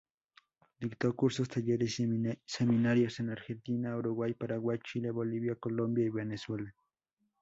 Dictó 0.79 1.15
cursos, 1.15 1.47
talleres 1.47 1.99
y 1.99 2.09
seminarios 2.43 3.19
en 3.19 3.29
Argentina, 3.29 3.95
Uruguay, 3.95 4.33
Paraguay, 4.33 4.79
Chile, 4.83 5.11
Bolivia, 5.11 5.53
Colombia 5.57 6.03
y 6.03 6.09
Venezuela. 6.09 6.73